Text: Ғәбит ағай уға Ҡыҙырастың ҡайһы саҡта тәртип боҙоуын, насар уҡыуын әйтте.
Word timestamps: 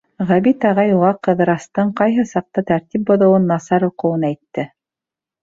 Ғәбит 0.29 0.63
ағай 0.69 0.93
уға 0.99 1.11
Ҡыҙырастың 1.27 1.91
ҡайһы 1.99 2.25
саҡта 2.31 2.65
тәртип 2.73 3.05
боҙоуын, 3.11 3.47
насар 3.53 3.87
уҡыуын 3.91 4.27
әйтте. 4.33 4.69